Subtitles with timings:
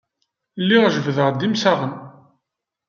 [0.61, 1.93] Lliɣ jebbdeɣ-d imsaɣen.